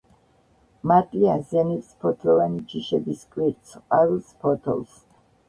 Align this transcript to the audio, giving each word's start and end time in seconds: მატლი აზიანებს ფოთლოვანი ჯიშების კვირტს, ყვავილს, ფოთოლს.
მატლი 0.91 1.29
აზიანებს 1.33 1.91
ფოთლოვანი 2.05 2.65
ჯიშების 2.73 3.23
კვირტს, 3.37 3.77
ყვავილს, 3.85 4.35
ფოთოლს. 4.43 4.99